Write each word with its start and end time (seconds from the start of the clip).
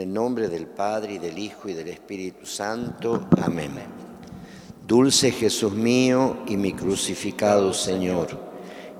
el 0.00 0.12
nombre 0.12 0.48
del 0.48 0.66
Padre 0.66 1.14
y 1.14 1.18
del 1.18 1.38
Hijo 1.38 1.68
y 1.68 1.74
del 1.74 1.88
Espíritu 1.88 2.46
Santo. 2.46 3.28
Amén. 3.42 3.72
Dulce 4.86 5.30
Jesús 5.30 5.72
mío 5.72 6.38
y 6.46 6.56
mi 6.56 6.72
crucificado 6.72 7.74
Señor, 7.74 8.28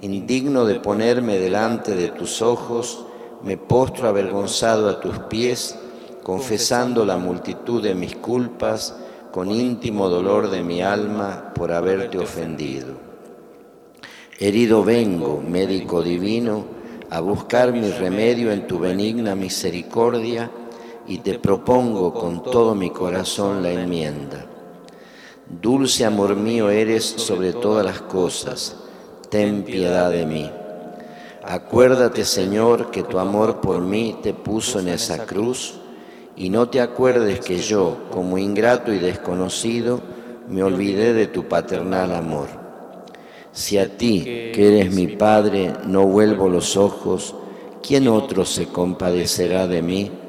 indigno 0.02 0.66
de 0.66 0.78
ponerme 0.78 1.38
delante 1.38 1.94
de 1.94 2.08
tus 2.08 2.42
ojos, 2.42 3.06
me 3.42 3.56
postro 3.56 4.08
avergonzado 4.08 4.90
a 4.90 5.00
tus 5.00 5.18
pies, 5.20 5.74
confesando 6.22 7.06
la 7.06 7.16
multitud 7.16 7.82
de 7.82 7.94
mis 7.94 8.14
culpas, 8.16 8.94
con 9.32 9.50
íntimo 9.50 10.08
dolor 10.08 10.50
de 10.50 10.62
mi 10.62 10.82
alma 10.82 11.52
por 11.54 11.72
haberte 11.72 12.18
ofendido. 12.18 12.94
Herido 14.38 14.84
vengo, 14.84 15.40
médico 15.40 16.02
divino, 16.02 16.64
a 17.08 17.20
buscar 17.20 17.72
mi 17.72 17.90
remedio 17.90 18.52
en 18.52 18.66
tu 18.66 18.78
benigna 18.78 19.34
misericordia 19.34 20.50
y 21.10 21.18
te 21.18 21.40
propongo 21.40 22.14
con 22.14 22.40
todo 22.44 22.76
mi 22.76 22.90
corazón 22.90 23.64
la 23.64 23.72
enmienda. 23.72 24.46
Dulce 25.60 26.04
amor 26.04 26.36
mío 26.36 26.70
eres 26.70 27.04
sobre 27.04 27.52
todas 27.52 27.84
las 27.84 28.00
cosas, 28.00 28.76
ten 29.28 29.64
piedad 29.64 30.08
de 30.12 30.24
mí. 30.24 30.48
Acuérdate, 31.42 32.24
Señor, 32.24 32.92
que 32.92 33.02
tu 33.02 33.18
amor 33.18 33.60
por 33.60 33.80
mí 33.80 34.18
te 34.22 34.34
puso 34.34 34.78
en 34.78 34.86
esa 34.86 35.26
cruz, 35.26 35.80
y 36.36 36.48
no 36.48 36.68
te 36.68 36.80
acuerdes 36.80 37.40
que 37.40 37.58
yo, 37.58 37.96
como 38.12 38.38
ingrato 38.38 38.92
y 38.92 39.00
desconocido, 39.00 40.00
me 40.48 40.62
olvidé 40.62 41.12
de 41.12 41.26
tu 41.26 41.48
paternal 41.48 42.14
amor. 42.14 42.46
Si 43.50 43.78
a 43.78 43.96
ti, 43.96 44.22
que 44.54 44.78
eres 44.78 44.94
mi 44.94 45.08
Padre, 45.08 45.72
no 45.86 46.06
vuelvo 46.06 46.48
los 46.48 46.76
ojos, 46.76 47.34
¿quién 47.82 48.06
otro 48.06 48.44
se 48.44 48.66
compadecerá 48.68 49.66
de 49.66 49.82
mí? 49.82 50.19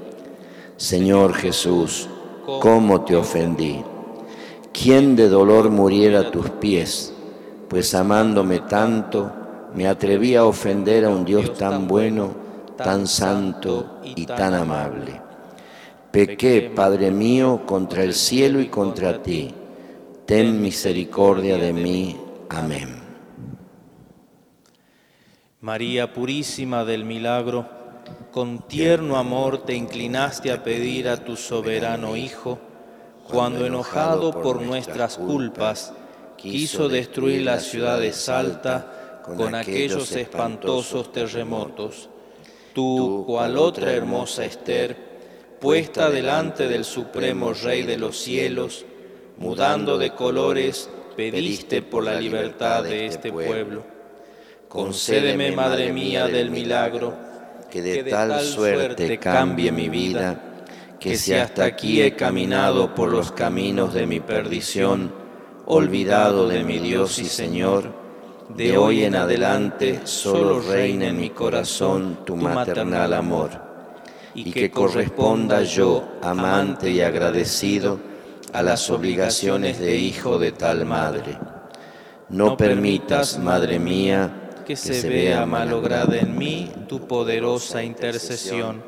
Señor 0.82 1.36
Jesús, 1.36 2.10
¿cómo 2.60 3.02
te 3.02 3.16
ofendí? 3.16 3.84
¿Quién 4.74 5.16
de 5.16 5.30
dolor 5.30 5.70
muriera 5.70 6.22
a 6.22 6.32
tus 6.32 6.50
pies? 6.50 7.14
Pues 7.70 7.94
amándome 7.94 8.62
tanto, 8.62 9.32
me 9.76 9.88
atreví 9.88 10.34
a 10.36 10.44
ofender 10.44 11.06
a 11.06 11.10
un 11.10 11.24
Dios 11.24 11.54
tan 11.54 11.88
bueno, 11.88 12.34
tan 12.78 13.06
santo 13.06 14.00
y 14.04 14.26
tan 14.26 14.56
amable. 14.56 15.22
Pequé, 16.12 16.72
Padre 16.76 17.12
mío, 17.12 17.62
contra 17.68 18.04
el 18.04 18.16
cielo 18.16 18.60
y 18.60 18.66
contra 18.66 19.22
ti. 19.22 19.54
Ten 20.26 20.60
misericordia 20.60 21.58
de 21.58 21.74
mí. 21.74 22.18
Amén. 22.50 22.90
María 25.60 26.12
Purísima 26.12 26.86
del 26.86 27.06
Milagro, 27.06 27.81
con 28.32 28.60
tierno 28.60 29.18
amor 29.18 29.64
te 29.66 29.76
inclinaste 29.76 30.52
a 30.52 30.64
pedir 30.64 31.10
a 31.10 31.18
tu 31.18 31.36
soberano 31.36 32.16
Hijo, 32.16 32.60
cuando 33.30 33.66
enojado 33.66 34.32
por 34.42 34.62
nuestras 34.62 35.18
culpas, 35.18 35.94
quiso 36.38 36.88
destruir 36.88 37.42
la 37.44 37.60
ciudad 37.60 38.00
de 38.00 38.14
Salta 38.14 39.22
con 39.24 39.54
aquellos 39.54 40.12
espantosos 40.14 41.12
terremotos. 41.12 42.10
Tú, 42.74 43.26
cual 43.28 43.58
otra 43.58 43.92
hermosa 43.92 44.46
Esther, 44.46 44.96
puesta 45.60 46.10
delante 46.10 46.70
del 46.70 46.86
Supremo 46.86 47.54
Rey 47.54 47.84
de 47.84 47.98
los 47.98 48.18
cielos, 48.18 48.86
mudando 49.38 49.98
de 49.98 50.12
colores, 50.12 50.90
pediste 51.18 51.82
por 51.82 52.06
la 52.06 52.20
libertad 52.20 52.84
de 52.84 53.08
este 53.08 53.32
pueblo. 53.32 53.84
Concédeme, 54.70 55.52
Madre 55.52 55.92
mía 55.92 56.28
del 56.28 56.50
milagro, 56.50 57.31
que 57.72 57.82
de 57.82 58.04
tal 58.04 58.42
suerte 58.42 59.18
cambie 59.18 59.72
mi 59.72 59.88
vida, 59.88 60.40
que 61.00 61.18
si 61.18 61.34
hasta 61.34 61.64
aquí 61.64 62.02
he 62.02 62.16
caminado 62.16 62.94
por 62.94 63.10
los 63.10 63.32
caminos 63.32 63.94
de 63.94 64.06
mi 64.06 64.20
perdición, 64.20 65.12
olvidado 65.66 66.50
de 66.50 66.66
mi 66.66 66.80
Dios 66.80 67.18
y 67.20 67.26
Señor, 67.26 67.94
de 68.50 68.78
hoy 68.78 69.06
en 69.06 69.16
adelante 69.16 70.02
solo 70.04 70.60
reine 70.60 71.08
en 71.08 71.20
mi 71.20 71.30
corazón 71.30 72.20
tu 72.26 72.36
maternal 72.36 73.14
amor, 73.14 73.52
y 74.36 74.52
que 74.52 74.70
corresponda 74.70 75.64
yo, 75.64 76.04
amante 76.22 76.92
y 76.92 77.00
agradecido, 77.00 78.00
a 78.52 78.62
las 78.62 78.90
obligaciones 78.90 79.80
de 79.80 79.96
hijo 79.96 80.38
de 80.38 80.52
tal 80.52 80.86
madre. 80.86 81.38
No 82.28 82.58
permitas, 82.58 83.40
Madre 83.40 83.80
mía, 83.80 84.41
que 84.72 84.78
se 84.78 85.10
vea 85.10 85.46
malograda 85.46 86.18
en 86.18 86.38
mí 86.38 86.72
tu 86.88 87.06
poderosa 87.06 87.84
intercesión, 87.84 88.82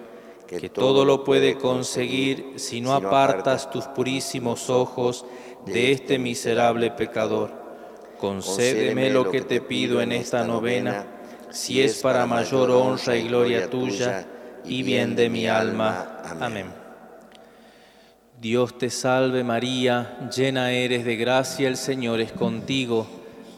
que 0.48 0.70
todo 0.70 1.04
lo 1.04 1.26
puede 1.26 1.58
conseguir 1.58 2.54
si 2.56 2.80
no 2.80 2.94
apartas 2.94 3.70
tus 3.70 3.86
purísimos 3.88 4.70
ojos 4.70 5.26
de 5.66 5.92
este 5.92 6.20
miserable 6.20 6.92
pecador. 6.92 7.52
Concédeme 8.18 9.10
lo 9.10 9.30
que 9.30 9.42
te 9.42 9.60
pido 9.60 10.00
en 10.00 10.14
esta 10.14 10.46
novena, 10.46 11.06
si 11.52 11.82
es 11.82 12.02
para 12.02 12.26
mayor 12.26 12.72
honra 12.72 13.18
y 13.18 13.28
gloria 13.28 13.70
tuya 13.70 14.26
y 14.64 14.84
bien 14.84 15.18
de 15.18 15.30
mi 15.30 15.48
alma. 15.48 16.22
Amén. 16.40 16.68
Dios 18.40 18.78
te 18.78 18.90
salve 18.90 19.44
María, 19.44 20.30
llena 20.34 20.72
eres 20.72 21.04
de 21.04 21.18
gracia, 21.18 21.68
el 21.68 21.76
Señor 21.76 22.22
es 22.22 22.32
contigo. 22.32 23.23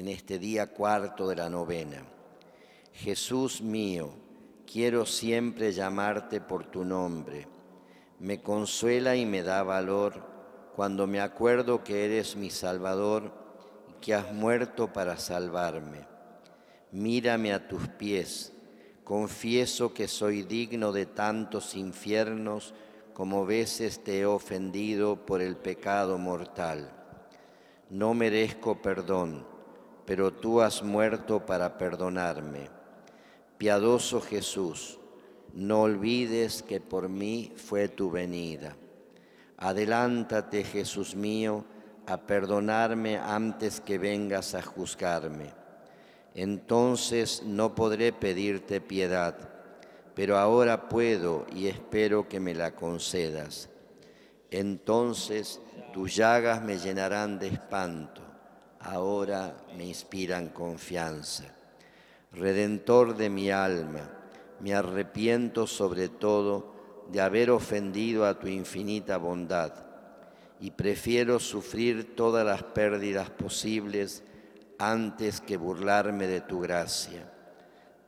en 0.00 0.08
este 0.08 0.38
día 0.38 0.68
cuarto 0.68 1.28
de 1.28 1.36
la 1.36 1.50
novena. 1.50 2.02
Jesús 2.94 3.60
mío, 3.60 4.14
quiero 4.66 5.04
siempre 5.04 5.72
llamarte 5.72 6.40
por 6.40 6.64
tu 6.64 6.86
nombre. 6.86 7.46
Me 8.18 8.40
consuela 8.40 9.14
y 9.14 9.26
me 9.26 9.42
da 9.42 9.62
valor 9.62 10.24
cuando 10.74 11.06
me 11.06 11.20
acuerdo 11.20 11.84
que 11.84 12.06
eres 12.06 12.34
mi 12.34 12.48
Salvador 12.48 13.30
y 13.90 14.00
que 14.00 14.14
has 14.14 14.32
muerto 14.32 14.90
para 14.90 15.18
salvarme. 15.18 16.06
Mírame 16.92 17.52
a 17.52 17.68
tus 17.68 17.86
pies. 17.88 18.54
Confieso 19.04 19.92
que 19.92 20.08
soy 20.08 20.44
digno 20.44 20.92
de 20.92 21.04
tantos 21.04 21.74
infiernos 21.74 22.72
como 23.12 23.44
veces 23.44 24.02
te 24.02 24.20
he 24.20 24.24
ofendido 24.24 25.26
por 25.26 25.42
el 25.42 25.56
pecado 25.56 26.16
mortal. 26.16 26.90
No 27.90 28.14
merezco 28.14 28.80
perdón 28.80 29.49
pero 30.10 30.32
tú 30.32 30.60
has 30.60 30.82
muerto 30.82 31.46
para 31.46 31.78
perdonarme. 31.78 32.68
Piadoso 33.58 34.20
Jesús, 34.20 34.98
no 35.54 35.82
olvides 35.82 36.64
que 36.64 36.80
por 36.80 37.08
mí 37.08 37.52
fue 37.54 37.86
tu 37.86 38.10
venida. 38.10 38.74
Adelántate, 39.56 40.64
Jesús 40.64 41.14
mío, 41.14 41.64
a 42.08 42.16
perdonarme 42.16 43.18
antes 43.18 43.80
que 43.80 43.98
vengas 43.98 44.56
a 44.56 44.62
juzgarme. 44.62 45.52
Entonces 46.34 47.44
no 47.44 47.76
podré 47.76 48.12
pedirte 48.12 48.80
piedad, 48.80 49.36
pero 50.16 50.38
ahora 50.38 50.88
puedo 50.88 51.46
y 51.54 51.68
espero 51.68 52.28
que 52.28 52.40
me 52.40 52.52
la 52.52 52.72
concedas. 52.72 53.68
Entonces 54.50 55.60
tus 55.92 56.16
llagas 56.16 56.64
me 56.64 56.80
llenarán 56.80 57.38
de 57.38 57.46
espanto 57.46 58.29
ahora 58.80 59.54
me 59.76 59.84
inspiran 59.84 60.48
confianza. 60.48 61.44
Redentor 62.32 63.16
de 63.16 63.30
mi 63.30 63.50
alma, 63.50 64.10
me 64.60 64.74
arrepiento 64.74 65.66
sobre 65.66 66.08
todo 66.08 66.74
de 67.10 67.20
haber 67.20 67.50
ofendido 67.50 68.24
a 68.24 68.38
tu 68.38 68.46
infinita 68.46 69.16
bondad 69.16 69.72
y 70.60 70.70
prefiero 70.70 71.38
sufrir 71.38 72.14
todas 72.14 72.44
las 72.44 72.62
pérdidas 72.62 73.30
posibles 73.30 74.22
antes 74.78 75.40
que 75.40 75.56
burlarme 75.56 76.26
de 76.26 76.40
tu 76.40 76.60
gracia. 76.60 77.30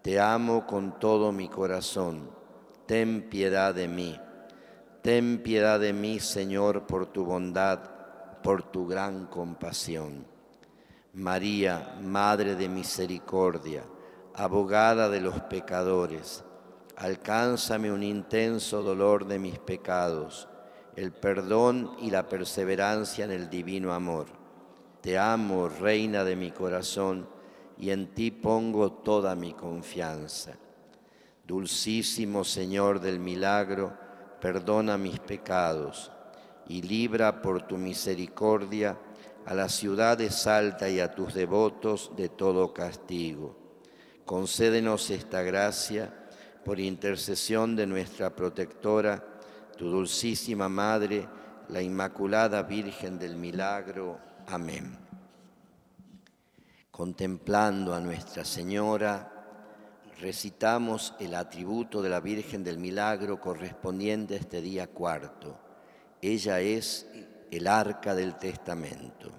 Te 0.03 0.21
amo 0.21 0.67
con 0.67 0.99
todo 0.99 1.33
mi 1.33 1.49
corazón, 1.49 2.31
ten 2.87 3.29
piedad 3.29 3.75
de 3.75 3.89
mí. 3.89 4.19
Ten 5.03 5.43
piedad 5.43 5.81
de 5.81 5.93
mí, 5.93 6.21
Señor, 6.21 6.87
por 6.87 7.07
tu 7.07 7.25
bondad, 7.25 7.81
por 8.43 8.63
tu 8.63 8.87
gran 8.87 9.27
compasión. 9.27 10.32
María, 11.15 11.99
Madre 12.01 12.55
de 12.55 12.71
Misericordia, 12.71 13.85
abogada 14.35 15.11
de 15.11 15.21
los 15.21 15.39
pecadores, 15.43 16.43
alcánzame 16.97 17.93
un 17.93 18.03
intenso 18.03 18.83
dolor 18.83 19.27
de 19.27 19.39
mis 19.39 19.59
pecados, 19.59 20.49
el 20.97 21.13
perdón 21.13 21.97
y 22.01 22.11
la 22.11 22.31
perseverancia 22.31 23.27
en 23.27 23.31
el 23.31 23.51
divino 23.51 23.93
amor. 23.93 24.25
Te 25.03 25.19
amo, 25.19 25.69
Reina 25.69 26.25
de 26.25 26.35
mi 26.35 26.51
corazón, 26.51 27.29
y 27.77 27.91
en 27.91 28.15
ti 28.15 28.31
pongo 28.31 28.91
toda 28.91 29.35
mi 29.35 29.53
confianza. 29.53 30.53
Dulcísimo 31.47 32.43
Señor 32.43 33.01
del 33.01 33.21
milagro, 33.21 33.93
perdona 34.41 34.97
mis 34.97 35.19
pecados 35.21 36.11
y 36.69 36.81
libra 36.81 37.43
por 37.43 37.67
tu 37.67 37.77
misericordia 37.77 38.97
a 39.47 39.55
la 39.55 39.69
ciudad 39.69 40.19
de 40.19 40.31
Salta 40.31 40.89
y 40.89 41.01
a 41.01 41.15
tus 41.15 41.35
devotos 41.35 42.13
de 42.17 42.29
todo 42.29 42.73
castigo. 42.73 43.57
Concédenos 44.25 45.11
esta 45.11 45.43
gracia 45.43 46.15
por 46.65 46.79
intercesión 46.79 47.75
de 47.75 47.87
nuestra 47.87 48.35
protectora, 48.35 49.25
tu 49.77 49.91
dulcísima 49.91 50.69
Madre, 50.69 51.29
la 51.69 51.83
Inmaculada 51.83 52.63
Virgen 52.63 53.19
del 53.19 53.37
Milagro. 53.37 54.19
Amén. 54.47 54.97
Contemplando 56.91 57.95
a 57.95 58.01
Nuestra 58.01 58.45
Señora, 58.45 59.33
recitamos 60.21 61.15
el 61.19 61.35
atributo 61.35 62.01
de 62.01 62.11
la 62.11 62.21
Virgen 62.21 62.63
del 62.63 62.79
Milagro 62.79 63.41
correspondiente 63.41 64.35
a 64.35 64.39
este 64.39 64.61
día 64.61 64.87
cuarto. 64.87 65.59
Ella 66.21 66.61
es 66.61 67.09
el 67.53 67.67
arca 67.67 68.15
del 68.15 68.37
testamento. 68.37 69.31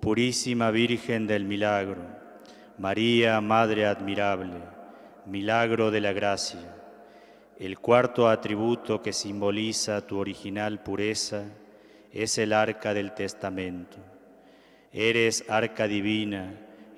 Purísima 0.00 0.70
Virgen 0.70 1.26
del 1.26 1.44
Milagro, 1.44 2.00
María, 2.78 3.38
Madre 3.42 3.84
admirable, 3.84 4.58
milagro 5.26 5.90
de 5.90 6.00
la 6.00 6.14
gracia, 6.14 6.74
el 7.58 7.78
cuarto 7.78 8.30
atributo 8.30 9.02
que 9.02 9.12
simboliza 9.12 10.06
tu 10.06 10.16
original 10.16 10.82
pureza 10.82 11.44
es 12.12 12.38
el 12.38 12.54
arca 12.54 12.94
del 12.94 13.12
testamento. 13.12 13.98
Eres 14.90 15.44
arca 15.50 15.86
divina, 15.86 16.54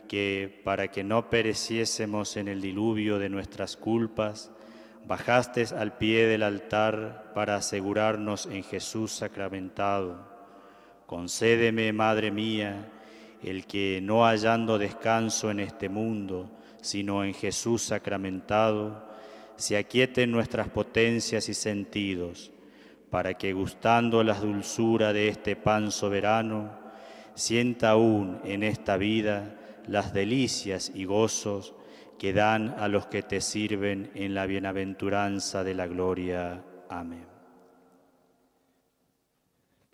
que, 0.06 0.60
para 0.64 0.88
que 0.88 1.02
no 1.02 1.28
pereciésemos 1.28 2.36
en 2.36 2.46
el 2.46 2.60
diluvio 2.60 3.18
de 3.18 3.28
nuestras 3.28 3.76
culpas, 3.76 4.52
bajaste 5.10 5.64
al 5.76 5.96
pie 5.96 6.28
del 6.28 6.44
altar 6.44 7.32
para 7.34 7.56
asegurarnos 7.56 8.46
en 8.46 8.62
Jesús 8.62 9.10
sacramentado. 9.10 10.24
Concédeme, 11.04 11.92
Madre 11.92 12.30
mía, 12.30 12.88
el 13.42 13.66
que 13.66 13.98
no 14.00 14.24
hallando 14.24 14.78
descanso 14.78 15.50
en 15.50 15.58
este 15.58 15.88
mundo, 15.88 16.48
sino 16.80 17.24
en 17.24 17.34
Jesús 17.34 17.82
sacramentado, 17.82 19.04
se 19.56 19.76
aquieten 19.76 20.30
nuestras 20.30 20.68
potencias 20.68 21.48
y 21.48 21.54
sentidos, 21.54 22.52
para 23.10 23.34
que 23.34 23.52
gustando 23.52 24.22
la 24.22 24.34
dulzura 24.34 25.12
de 25.12 25.26
este 25.26 25.56
pan 25.56 25.90
soberano, 25.90 26.70
sienta 27.34 27.90
aún 27.90 28.40
en 28.44 28.62
esta 28.62 28.96
vida 28.96 29.56
las 29.88 30.14
delicias 30.14 30.92
y 30.94 31.04
gozos 31.04 31.74
que 32.20 32.34
dan 32.34 32.74
a 32.78 32.86
los 32.86 33.06
que 33.06 33.22
te 33.22 33.40
sirven 33.40 34.10
en 34.14 34.34
la 34.34 34.44
bienaventuranza 34.44 35.64
de 35.64 35.72
la 35.72 35.86
gloria. 35.86 36.62
Amén. 36.90 37.24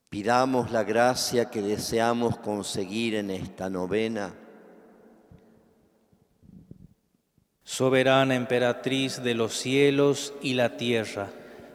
Pidamos 0.09 0.73
la 0.73 0.83
gracia 0.83 1.49
que 1.49 1.63
deseamos 1.63 2.37
conseguir 2.39 3.15
en 3.15 3.31
esta 3.31 3.71
novena. 3.71 4.35
Soberana 7.63 8.35
emperatriz 8.35 9.23
de 9.23 9.35
los 9.37 9.53
cielos 9.53 10.35
y 10.43 10.55
la 10.55 10.77
tierra, 10.77 11.29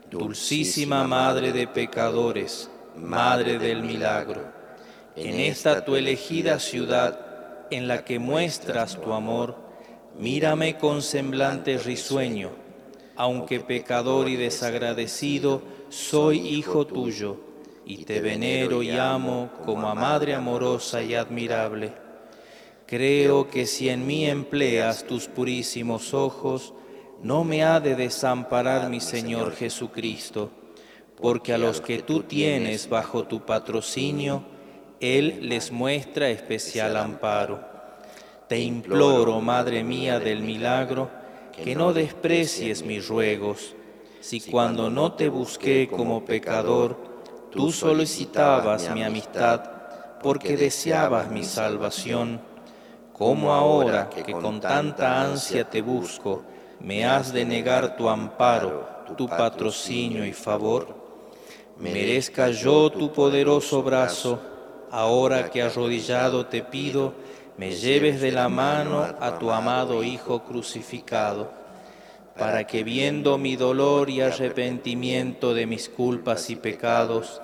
dulcísima 0.10 1.08
Madre 1.08 1.54
de 1.54 1.66
pecadores, 1.68 2.70
Madre 2.98 3.58
del 3.58 3.84
milagro, 3.84 4.52
en 5.16 5.40
esta 5.40 5.86
tu 5.86 5.96
elegida 5.96 6.60
ciudad, 6.60 7.68
en 7.72 7.88
la 7.88 8.04
que 8.04 8.20
muestras 8.20 9.00
tu 9.00 9.14
amor, 9.14 9.61
mírame 10.22 10.78
con 10.78 11.02
semblante 11.02 11.80
risueño, 11.80 12.52
aunque 13.16 13.60
pecador 13.60 14.30
y 14.30 14.36
desagradecido, 14.36 15.64
soy 15.90 16.38
hijo 16.38 16.86
tuyo, 16.86 17.38
y 17.88 18.06
te 18.06 18.22
venero 18.22 18.84
y 18.84 18.92
amo 18.92 19.50
como 19.66 19.90
a 19.90 19.96
madre 19.96 20.36
amorosa 20.36 21.02
y 21.02 21.16
admirable. 21.16 21.92
Creo 22.86 23.50
que 23.50 23.66
si 23.66 23.90
en 23.90 24.06
mí 24.06 24.28
empleas 24.28 25.06
tus 25.06 25.26
purísimos 25.26 26.14
ojos, 26.14 26.76
no 27.24 27.44
me 27.44 27.64
ha 27.64 27.80
de 27.80 27.96
desamparar 27.96 28.90
mi 28.90 29.00
Señor 29.00 29.56
Jesucristo, 29.56 30.52
porque 31.20 31.52
a 31.54 31.58
los 31.58 31.82
que 31.82 32.04
tú 32.04 32.22
tienes 32.22 32.88
bajo 32.88 33.24
tu 33.24 33.44
patrocinio, 33.44 34.44
él 35.00 35.50
les 35.50 35.72
muestra 35.72 36.30
especial 36.30 36.96
amparo. 36.96 37.71
Te 38.52 38.60
imploro, 38.60 39.40
Madre 39.40 39.82
mía 39.82 40.20
del 40.20 40.42
milagro, 40.42 41.10
que 41.56 41.74
no 41.74 41.94
desprecies 41.94 42.84
mis 42.84 43.08
ruegos. 43.08 43.76
Si 44.20 44.42
cuando 44.42 44.90
no 44.90 45.14
te 45.14 45.30
busqué 45.30 45.88
como 45.88 46.26
pecador, 46.26 46.98
tú 47.50 47.72
solicitabas 47.72 48.94
mi 48.94 49.04
amistad 49.04 49.62
porque 50.22 50.58
deseabas 50.58 51.32
mi 51.32 51.46
salvación, 51.46 52.42
como 53.14 53.54
ahora 53.54 54.10
que 54.10 54.34
con 54.34 54.60
tanta 54.60 55.22
ansia 55.22 55.70
te 55.70 55.82
busco, 55.82 56.44
me 56.82 57.06
has 57.06 57.32
de 57.32 57.46
negar 57.46 57.96
tu 57.96 58.10
amparo, 58.10 58.86
tu 59.16 59.30
patrocinio 59.30 60.26
y 60.26 60.34
favor? 60.34 60.94
Merezca 61.80 62.50
yo 62.50 62.92
tu 62.92 63.14
poderoso 63.14 63.82
brazo, 63.82 64.42
ahora 64.92 65.50
que 65.50 65.62
arrodillado 65.62 66.48
te 66.48 66.62
pido, 66.64 67.14
me 67.62 67.76
lleves 67.76 68.20
de 68.22 68.32
la 68.32 68.50
mano 68.50 69.04
a 69.04 69.38
tu 69.38 69.52
amado 69.52 70.04
Hijo 70.04 70.42
crucificado, 70.44 71.52
para 72.36 72.66
que 72.66 72.84
viendo 72.84 73.38
mi 73.38 73.56
dolor 73.56 74.10
y 74.10 74.22
arrepentimiento 74.22 75.54
de 75.54 75.68
mis 75.68 75.88
culpas 75.88 76.50
y 76.50 76.56
pecados, 76.56 77.40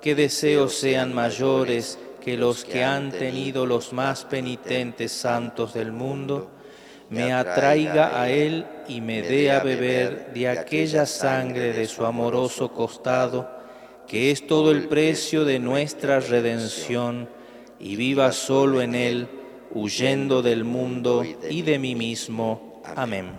que 0.00 0.14
deseos 0.14 0.72
sean 0.72 1.14
mayores 1.14 1.98
que 2.24 2.38
los 2.38 2.64
que 2.64 2.82
han 2.82 3.12
tenido 3.12 3.66
los 3.66 3.92
más 3.92 4.24
penitentes 4.24 5.12
santos 5.12 5.74
del 5.74 5.92
mundo, 5.92 6.48
me 7.10 7.34
atraiga 7.34 8.22
a 8.22 8.30
Él 8.30 8.64
y 8.88 9.02
me 9.02 9.20
dé 9.20 9.50
a 9.50 9.60
beber 9.60 10.32
de 10.32 10.48
aquella 10.48 11.04
sangre 11.04 11.74
de 11.74 11.86
su 11.86 12.06
amoroso 12.06 12.72
costado, 12.72 13.50
que 14.06 14.30
es 14.30 14.46
todo 14.46 14.70
el 14.70 14.88
precio 14.88 15.44
de 15.44 15.58
nuestra 15.58 16.20
redención, 16.20 17.28
y 17.78 17.96
viva 17.96 18.32
solo 18.32 18.80
en 18.80 18.94
Él, 18.94 19.28
huyendo 19.72 20.42
del 20.42 20.64
mundo 20.64 21.24
y 21.24 21.62
de 21.62 21.78
mí 21.78 21.94
mismo. 21.94 22.82
Amén. 22.96 23.30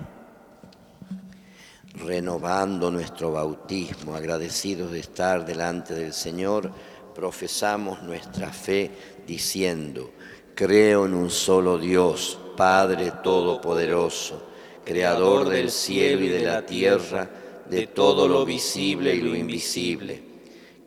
Renovando 1.96 2.92
nuestro 2.92 3.32
bautismo, 3.32 4.16
agradecidos 4.16 4.92
de 4.92 5.00
estar 5.00 5.46
delante 5.46 5.94
del 5.94 6.14
Señor, 6.14 6.72
profesamos 7.14 8.02
nuestra 8.04 8.52
fe 8.52 8.92
diciendo, 9.28 10.12
creo 10.56 11.06
en 11.06 11.14
un 11.14 11.30
solo 11.30 11.78
Dios, 11.78 12.40
Padre 12.56 13.12
Todopoderoso, 13.24 14.48
Creador 14.86 15.50
del 15.50 15.70
cielo 15.70 16.24
y 16.24 16.30
de 16.30 16.44
la 16.44 16.66
tierra, 16.66 17.30
de 17.70 17.88
todo 17.88 18.28
lo 18.28 18.46
visible 18.46 19.14
y 19.14 19.22
lo 19.22 19.36
invisible 19.36 20.30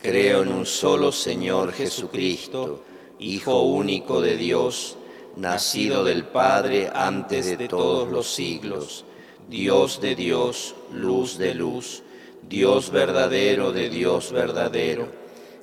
Creo 0.03 0.41
en 0.41 0.49
un 0.49 0.65
solo 0.65 1.13
Señor 1.13 1.71
Jesucristo, 1.71 2.83
Hijo 3.19 3.61
único 3.61 4.19
de 4.19 4.35
Dios, 4.35 4.97
nacido 5.35 6.03
del 6.03 6.25
Padre 6.25 6.89
antes 6.93 7.57
de 7.57 7.67
todos 7.67 8.09
los 8.09 8.33
siglos, 8.33 9.05
Dios 9.49 9.99
de 10.01 10.15
Dios, 10.15 10.75
luz 10.91 11.37
de 11.37 11.53
luz, 11.53 12.03
Dios 12.47 12.91
verdadero 12.91 13.71
de 13.71 13.89
Dios 13.89 14.31
verdadero, 14.31 15.07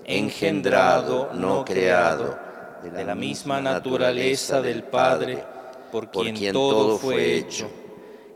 engendrado, 0.04 1.30
no 1.34 1.64
creado, 1.64 2.38
de 2.82 3.04
la 3.04 3.14
misma 3.14 3.60
naturaleza 3.60 4.60
del 4.60 4.82
Padre, 4.84 5.44
por 5.92 6.10
quien 6.10 6.52
todo 6.52 6.98
fue 6.98 7.36
hecho, 7.36 7.68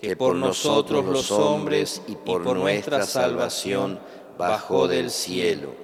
que 0.01 0.17
por 0.17 0.35
nosotros 0.35 1.05
los 1.05 1.31
hombres 1.31 2.03
y 2.07 2.17
por 2.17 2.43
nuestra 2.43 3.05
salvación 3.07 3.99
bajó 4.37 4.87
del 4.87 5.11
cielo, 5.11 5.84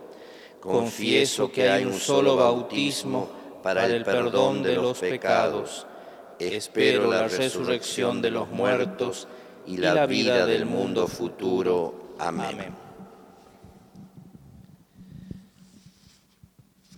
confieso 0.61 1.51
que 1.51 1.69
hay 1.69 1.85
un 1.85 1.99
solo 1.99 2.37
bautismo 2.37 3.27
para 3.63 3.85
el 3.87 4.03
perdón 4.03 4.63
de 4.63 4.75
los 4.75 4.97
pecados. 4.99 5.85
Espero 6.39 7.11
la 7.11 7.27
resurrección 7.27 8.21
de 8.21 8.31
los 8.31 8.49
muertos 8.49 9.27
y 9.65 9.77
la 9.77 10.05
vida 10.05 10.45
del 10.45 10.65
mundo 10.65 11.07
futuro. 11.07 12.15
Amén. 12.19 12.73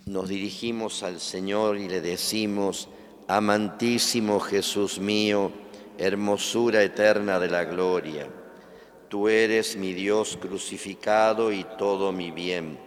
Nos 0.05 0.27
dirigimos 0.27 1.01
al 1.01 1.19
Señor 1.19 1.77
y 1.77 1.87
le 1.87 2.01
decimos, 2.01 2.89
amantísimo 3.27 4.41
Jesús 4.41 4.99
mío, 4.99 5.51
hermosura 5.97 6.83
eterna 6.83 7.39
de 7.39 7.49
la 7.49 7.63
gloria, 7.63 8.27
tú 9.07 9.29
eres 9.29 9.77
mi 9.77 9.93
Dios 9.93 10.37
crucificado 10.39 11.53
y 11.53 11.63
todo 11.77 12.11
mi 12.11 12.31
bien 12.31 12.82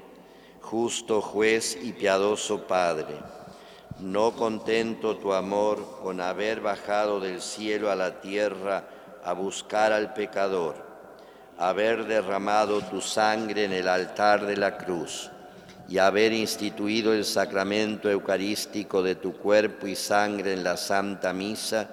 justo 0.67 1.21
juez 1.21 1.79
y 1.81 1.93
piadoso 1.93 2.67
Padre, 2.67 3.15
no 4.01 4.33
contento 4.33 5.17
tu 5.17 5.33
amor 5.33 6.01
con 6.03 6.21
haber 6.21 6.61
bajado 6.61 7.21
del 7.21 7.41
cielo 7.41 7.89
a 7.89 7.95
la 7.95 8.21
tierra 8.21 8.89
a 9.25 9.33
buscar 9.33 9.93
al 9.93 10.13
pecador, 10.13 10.75
haber 11.57 12.07
derramado 12.07 12.81
tu 12.83 13.01
sangre 13.01 13.65
en 13.65 13.73
el 13.73 13.87
altar 13.87 14.45
de 14.45 14.57
la 14.57 14.77
cruz 14.77 15.31
y 15.89 15.99
haber 15.99 16.33
instituido 16.33 17.15
el 17.15 17.25
sacramento 17.25 18.11
eucarístico 18.11 19.05
de 19.05 19.15
tu 19.15 19.35
cuerpo 19.35 19.87
y 19.87 19.95
sangre 19.95 20.53
en 20.53 20.65
la 20.65 20.77
Santa 20.77 21.33
Misa, 21.33 21.89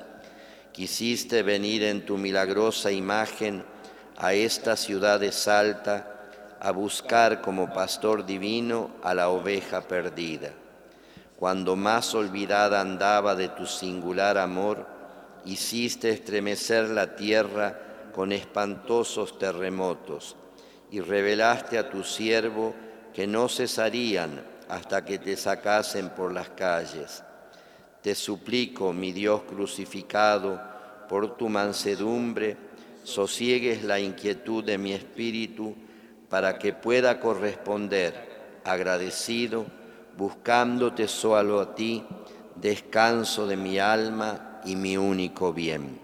quisiste 0.72 1.44
venir 1.44 1.84
en 1.84 2.08
tu 2.08 2.18
milagrosa 2.18 2.92
imagen 2.92 3.64
a 4.18 4.34
esta 4.34 4.76
ciudad 4.76 5.20
de 5.20 5.32
Salta, 5.32 6.13
a 6.64 6.72
buscar 6.72 7.42
como 7.42 7.74
pastor 7.74 8.26
divino 8.26 8.92
a 9.04 9.14
la 9.14 9.28
oveja 9.28 9.82
perdida. 9.82 10.54
Cuando 11.36 11.76
más 11.76 12.16
olvidada 12.16 12.80
andaba 12.80 13.36
de 13.36 13.50
tu 13.50 13.66
singular 13.66 14.38
amor, 14.38 14.88
hiciste 15.44 16.10
estremecer 16.10 16.90
la 16.90 17.18
tierra 17.18 17.78
con 18.16 18.32
espantosos 18.32 19.38
terremotos 19.38 20.38
y 20.90 21.02
revelaste 21.02 21.78
a 21.78 21.90
tu 21.90 22.02
siervo 22.06 22.74
que 23.14 23.28
no 23.28 23.50
cesarían 23.50 24.42
hasta 24.70 25.04
que 25.04 25.20
te 25.20 25.36
sacasen 25.36 26.12
por 26.12 26.32
las 26.32 26.48
calles. 26.50 27.24
Te 28.02 28.16
suplico, 28.16 28.94
mi 28.94 29.12
Dios 29.12 29.42
crucificado, 29.42 30.62
por 31.10 31.36
tu 31.36 31.50
mansedumbre, 31.50 32.56
sosiegues 33.04 33.84
la 33.84 34.00
inquietud 34.00 34.64
de 34.64 34.78
mi 34.78 34.94
espíritu, 34.94 35.76
para 36.34 36.58
que 36.58 36.74
pueda 36.74 37.20
corresponder 37.20 38.60
agradecido, 38.66 39.68
buscándote 40.18 41.08
solo 41.08 41.62
a 41.62 41.76
ti, 41.76 42.04
descanso 42.56 43.46
de 43.46 43.56
mi 43.56 43.78
alma 43.78 44.60
y 44.66 44.76
mi 44.76 44.98
único 44.98 45.54
bien. 45.54 46.00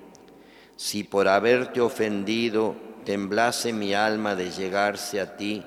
Si 0.75 1.03
por 1.03 1.27
haberte 1.27 1.81
ofendido 1.81 2.75
temblase 3.05 3.73
mi 3.73 3.95
alma 3.95 4.35
de 4.35 4.51
llegarse 4.51 5.19
a 5.19 5.35
ti, 5.35 5.65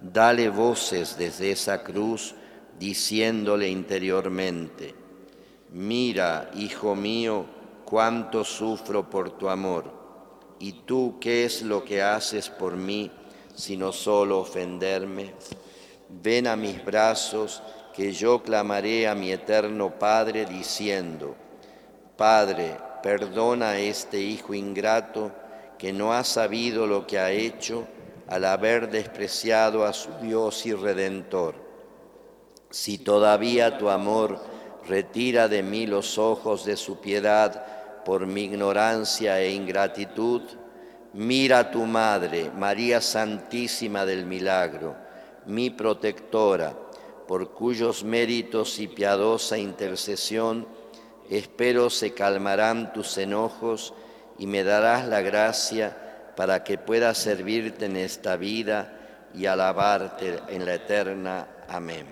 dale 0.00 0.48
voces 0.48 1.16
desde 1.16 1.52
esa 1.52 1.84
cruz, 1.84 2.34
diciéndole 2.80 3.68
interiormente, 3.68 4.92
mira, 5.70 6.50
hijo 6.56 6.96
mío, 6.96 7.46
cuánto 7.84 8.42
sufro 8.42 9.08
por 9.08 9.38
tu 9.38 9.48
amor, 9.48 9.84
y 10.58 10.72
tú 10.84 11.18
qué 11.20 11.44
es 11.44 11.62
lo 11.62 11.84
que 11.84 12.02
haces 12.02 12.50
por 12.50 12.74
mí, 12.74 13.12
sino 13.54 13.92
solo 13.92 14.40
ofenderme. 14.40 15.34
Ven 16.08 16.46
a 16.46 16.56
mis 16.56 16.84
brazos, 16.84 17.62
que 17.94 18.12
yo 18.12 18.42
clamaré 18.42 19.06
a 19.06 19.14
mi 19.14 19.30
eterno 19.30 19.98
Padre 19.98 20.46
diciendo, 20.46 21.36
Padre, 22.16 22.76
perdona 23.02 23.70
a 23.70 23.78
este 23.78 24.20
hijo 24.20 24.52
ingrato 24.52 25.30
que 25.78 25.92
no 25.92 26.12
ha 26.12 26.24
sabido 26.24 26.86
lo 26.86 27.06
que 27.06 27.18
ha 27.18 27.30
hecho 27.30 27.86
al 28.28 28.44
haber 28.46 28.90
despreciado 28.90 29.84
a 29.84 29.92
su 29.92 30.10
Dios 30.20 30.66
y 30.66 30.72
Redentor. 30.72 31.54
Si 32.70 32.98
todavía 32.98 33.78
tu 33.78 33.88
amor 33.88 34.40
retira 34.88 35.48
de 35.48 35.62
mí 35.62 35.86
los 35.86 36.18
ojos 36.18 36.64
de 36.64 36.76
su 36.76 37.00
piedad 37.00 37.64
por 38.04 38.26
mi 38.26 38.42
ignorancia 38.42 39.40
e 39.40 39.52
ingratitud, 39.52 40.42
Mira 41.14 41.60
a 41.60 41.70
tu 41.70 41.86
Madre, 41.86 42.50
María 42.50 43.00
Santísima 43.00 44.04
del 44.04 44.26
Milagro, 44.26 44.96
mi 45.46 45.70
protectora, 45.70 46.74
por 47.28 47.52
cuyos 47.52 48.02
méritos 48.02 48.80
y 48.80 48.88
piadosa 48.88 49.56
intercesión 49.56 50.66
espero 51.30 51.88
se 51.88 52.14
calmarán 52.14 52.92
tus 52.92 53.16
enojos 53.16 53.94
y 54.38 54.48
me 54.48 54.64
darás 54.64 55.06
la 55.06 55.20
gracia 55.20 56.32
para 56.34 56.64
que 56.64 56.78
pueda 56.78 57.14
servirte 57.14 57.86
en 57.86 57.96
esta 57.96 58.36
vida 58.36 59.30
y 59.32 59.46
alabarte 59.46 60.40
en 60.48 60.66
la 60.66 60.74
eterna. 60.74 61.46
Amén. 61.68 62.06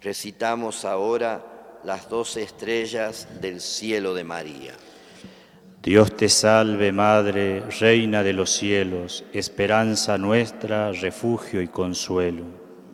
Recitamos 0.00 0.86
ahora 0.86 1.44
las 1.84 2.08
dos 2.08 2.38
estrellas 2.38 3.28
del 3.42 3.60
cielo 3.60 4.14
de 4.14 4.24
María. 4.24 4.72
Dios 5.82 6.14
te 6.14 6.28
salve 6.28 6.92
Madre, 6.92 7.62
Reina 7.80 8.22
de 8.22 8.34
los 8.34 8.50
cielos, 8.50 9.24
esperanza 9.32 10.18
nuestra, 10.18 10.92
refugio 10.92 11.62
y 11.62 11.68
consuelo. 11.68 12.44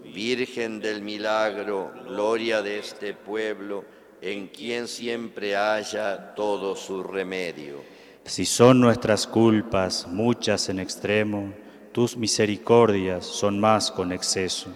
Virgen 0.04 0.78
del 0.78 1.02
milagro, 1.02 1.90
gloria 2.06 2.62
de 2.62 2.78
este 2.78 3.12
pueblo, 3.12 3.84
en 4.20 4.46
quien 4.46 4.86
siempre 4.86 5.56
haya 5.56 6.32
todo 6.36 6.76
su 6.76 7.02
remedio. 7.02 7.82
Si 8.24 8.44
son 8.44 8.80
nuestras 8.80 9.26
culpas 9.26 10.06
muchas 10.06 10.68
en 10.68 10.78
extremo, 10.78 11.52
tus 11.90 12.16
misericordias 12.16 13.26
son 13.26 13.58
más 13.58 13.90
con 13.90 14.12
exceso. 14.12 14.72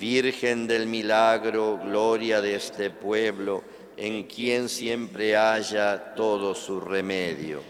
Virgen 0.00 0.66
del 0.66 0.88
milagro, 0.88 1.78
gloria 1.84 2.40
de 2.40 2.56
este 2.56 2.90
pueblo, 2.90 3.62
en 3.96 4.24
quien 4.24 4.68
siempre 4.68 5.36
haya 5.36 6.14
todo 6.14 6.54
su 6.54 6.80
remedio. 6.80 7.60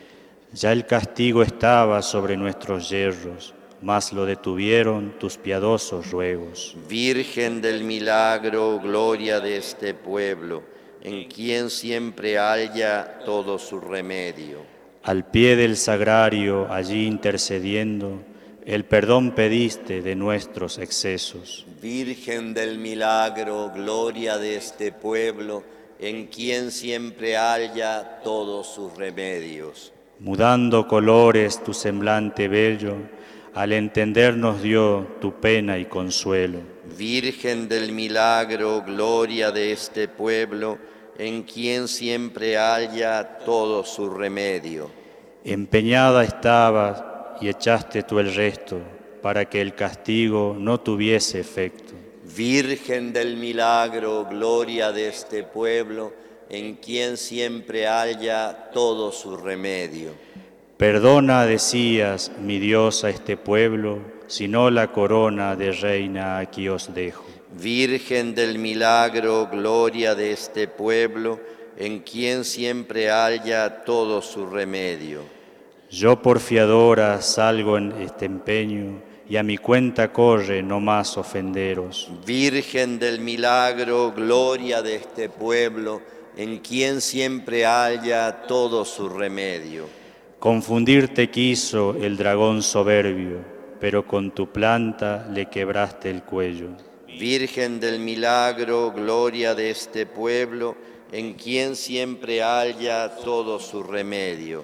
Ya 0.52 0.72
el 0.72 0.84
castigo 0.84 1.42
estaba 1.42 2.02
sobre 2.02 2.36
nuestros 2.36 2.90
yerros, 2.90 3.54
mas 3.80 4.12
lo 4.12 4.26
detuvieron 4.26 5.18
tus 5.18 5.36
piadosos 5.36 6.10
ruegos. 6.10 6.76
Virgen 6.88 7.60
del 7.60 7.84
milagro, 7.84 8.78
gloria 8.78 9.40
de 9.40 9.56
este 9.56 9.94
pueblo, 9.94 10.62
en 11.02 11.28
quien 11.28 11.70
siempre 11.70 12.38
haya 12.38 13.20
todo 13.24 13.58
su 13.58 13.80
remedio. 13.80 14.58
Al 15.02 15.24
pie 15.24 15.56
del 15.56 15.76
sagrario, 15.76 16.70
allí 16.70 17.06
intercediendo, 17.06 18.22
el 18.64 18.84
perdón 18.84 19.32
pediste 19.32 20.02
de 20.02 20.14
nuestros 20.14 20.78
excesos. 20.78 21.66
Virgen 21.80 22.54
del 22.54 22.78
milagro, 22.78 23.72
gloria 23.74 24.38
de 24.38 24.54
este 24.54 24.92
pueblo, 24.92 25.64
en 25.98 26.26
quien 26.26 26.70
siempre 26.70 27.36
haya 27.36 28.20
todos 28.22 28.66
sus 28.66 28.96
remedios. 28.96 29.92
Mudando 30.18 30.86
colores 30.86 31.62
tu 31.62 31.74
semblante 31.74 32.48
bello, 32.48 32.96
al 33.54 33.72
entender 33.72 34.36
nos 34.36 34.62
dio 34.62 35.06
tu 35.20 35.34
pena 35.40 35.78
y 35.78 35.86
consuelo. 35.86 36.60
Virgen 36.96 37.68
del 37.68 37.92
milagro, 37.92 38.82
gloria 38.86 39.50
de 39.50 39.72
este 39.72 40.08
pueblo, 40.08 40.78
en 41.18 41.42
quien 41.42 41.88
siempre 41.88 42.56
haya 42.56 43.38
todo 43.44 43.84
su 43.84 44.08
remedio. 44.08 44.90
Empeñada 45.44 46.24
estabas 46.24 47.02
y 47.40 47.48
echaste 47.48 48.02
tú 48.02 48.18
el 48.18 48.34
resto, 48.34 48.80
para 49.20 49.44
que 49.44 49.60
el 49.60 49.74
castigo 49.74 50.56
no 50.58 50.80
tuviese 50.80 51.40
efecto. 51.40 51.91
Virgen 52.24 53.12
del 53.12 53.36
milagro, 53.36 54.26
gloria 54.30 54.92
de 54.92 55.08
este 55.08 55.42
pueblo, 55.42 56.12
en 56.48 56.76
quien 56.76 57.16
siempre 57.16 57.88
haya 57.88 58.70
todo 58.72 59.10
su 59.10 59.36
remedio. 59.36 60.12
Perdona, 60.76 61.46
decías, 61.46 62.30
mi 62.40 62.58
Dios, 62.58 63.02
a 63.04 63.10
este 63.10 63.36
pueblo, 63.36 64.00
si 64.28 64.46
no 64.46 64.70
la 64.70 64.92
corona 64.92 65.56
de 65.56 65.72
reina 65.72 66.38
aquí 66.38 66.68
os 66.68 66.94
dejo. 66.94 67.24
Virgen 67.60 68.34
del 68.34 68.58
milagro, 68.58 69.48
gloria 69.50 70.14
de 70.14 70.32
este 70.32 70.68
pueblo, 70.68 71.40
en 71.76 72.00
quien 72.00 72.44
siempre 72.44 73.10
haya 73.10 73.84
todo 73.84 74.22
su 74.22 74.46
remedio. 74.46 75.22
Yo 75.90 76.22
por 76.22 76.40
fiadora 76.40 77.20
salgo 77.20 77.76
en 77.76 77.92
este 78.00 78.24
empeño 78.26 79.02
y 79.32 79.38
a 79.38 79.42
mi 79.42 79.56
cuenta 79.56 80.12
corre 80.12 80.62
no 80.62 80.78
más 80.78 81.16
ofenderos. 81.16 82.10
Virgen 82.26 82.98
del 82.98 83.18
milagro, 83.20 84.12
gloria 84.14 84.82
de 84.82 84.96
este 84.96 85.30
pueblo, 85.30 86.02
en 86.36 86.58
quien 86.58 87.00
siempre 87.00 87.64
haya 87.64 88.42
todo 88.46 88.84
su 88.84 89.08
remedio. 89.08 89.88
Confundirte 90.38 91.30
quiso 91.30 91.96
el 91.98 92.18
dragón 92.18 92.62
soberbio, 92.62 93.38
pero 93.80 94.06
con 94.06 94.32
tu 94.32 94.52
planta 94.52 95.26
le 95.32 95.46
quebraste 95.46 96.10
el 96.10 96.24
cuello. 96.24 96.68
Virgen 97.18 97.80
del 97.80 98.00
milagro, 98.00 98.92
gloria 98.92 99.54
de 99.54 99.70
este 99.70 100.04
pueblo, 100.04 100.76
en 101.10 101.32
quien 101.32 101.74
siempre 101.74 102.42
haya 102.42 103.08
todo 103.16 103.58
su 103.58 103.82
remedio. 103.82 104.62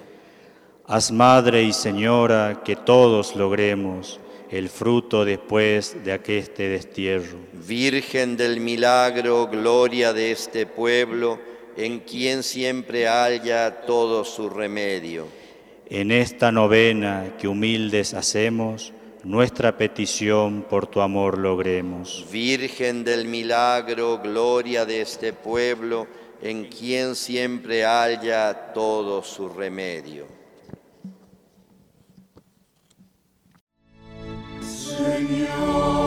Haz 0.85 1.11
madre 1.11 1.63
y 1.63 1.73
señora 1.73 2.61
que 2.63 2.75
todos 2.75 3.35
logremos 3.35 4.19
el 4.51 4.69
fruto 4.69 5.25
después 5.25 5.97
de 6.03 6.11
aqueste 6.11 6.69
destierro. 6.69 7.37
Virgen 7.53 8.35
del 8.35 8.59
milagro, 8.59 9.47
gloria 9.47 10.11
de 10.13 10.31
este 10.31 10.65
pueblo, 10.65 11.39
en 11.77 11.99
quien 11.99 12.43
siempre 12.43 13.07
haya 13.07 13.81
todo 13.81 14.25
su 14.25 14.49
remedio. 14.49 15.27
En 15.89 16.11
esta 16.11 16.51
novena 16.51 17.35
que 17.39 17.47
humildes 17.47 18.13
hacemos, 18.13 18.93
nuestra 19.23 19.77
petición 19.77 20.65
por 20.69 20.87
tu 20.87 21.01
amor 21.01 21.37
logremos. 21.37 22.25
Virgen 22.31 23.03
del 23.03 23.25
milagro, 23.25 24.19
gloria 24.19 24.85
de 24.85 25.01
este 25.01 25.33
pueblo, 25.33 26.07
en 26.41 26.65
quien 26.65 27.15
siempre 27.15 27.85
haya 27.85 28.71
todo 28.73 29.23
su 29.23 29.49
remedio. 29.49 30.38
Señor. 35.19 35.98